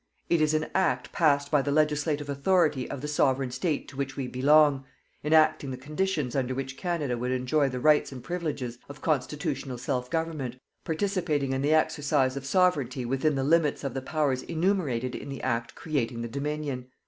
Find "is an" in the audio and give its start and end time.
0.41-0.65